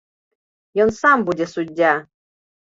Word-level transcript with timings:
Ён 0.85 0.89
сам 1.01 1.17
будзе 1.27 1.45
суддзя! 1.53 1.93